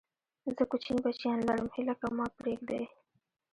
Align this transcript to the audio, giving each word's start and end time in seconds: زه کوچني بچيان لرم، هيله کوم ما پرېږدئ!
زه 0.55 0.63
کوچني 0.71 0.99
بچيان 1.05 1.39
لرم، 1.47 1.67
هيله 1.75 1.93
کوم 1.99 2.13
ما 2.17 2.25
پرېږدئ! 2.39 2.83